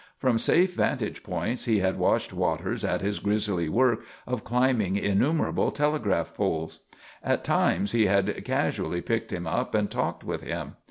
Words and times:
From 0.17 0.39
safe 0.39 0.73
vantage 0.73 1.21
points 1.21 1.65
he 1.65 1.77
had 1.77 1.99
watched 1.99 2.33
Waters 2.33 2.83
at 2.83 3.01
his 3.01 3.19
grisly 3.19 3.69
work 3.69 4.03
of 4.25 4.43
climbing 4.43 4.95
innumerable 4.95 5.69
telegraph 5.71 6.33
poles. 6.33 6.79
At 7.23 7.43
times 7.43 7.91
he 7.91 8.07
had 8.07 8.43
casually 8.43 9.01
picked 9.01 9.31
him 9.31 9.45
up 9.45 9.75
and 9.75 9.91
talked 9.91 10.23
with 10.23 10.41
him. 10.41 10.73